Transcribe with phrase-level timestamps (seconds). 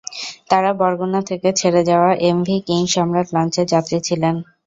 [0.49, 4.35] তাঁরা বরগুনা থেকে ছেড়ে যাওয়া এমভি কিং সম্রাট লঞ্চের যাত্রী ছিলেন।